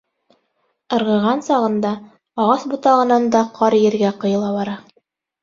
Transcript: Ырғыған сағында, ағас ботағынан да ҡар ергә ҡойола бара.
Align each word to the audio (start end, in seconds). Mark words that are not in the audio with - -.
Ырғыған 0.95 1.43
сағында, 1.47 1.91
ағас 2.45 2.65
ботағынан 2.73 3.29
да 3.37 3.43
ҡар 3.61 3.79
ергә 3.83 4.13
ҡойола 4.27 4.51
бара. 4.59 4.77